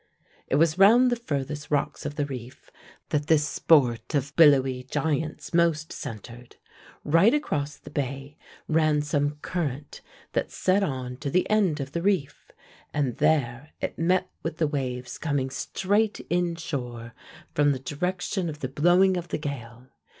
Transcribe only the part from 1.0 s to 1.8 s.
the furthest